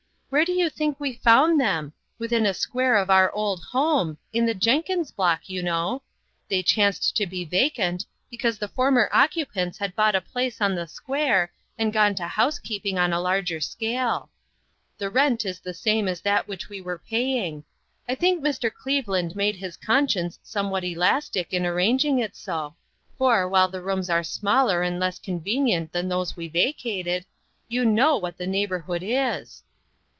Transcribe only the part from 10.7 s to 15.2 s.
the square, and gone to housekeeping on a larger scale. The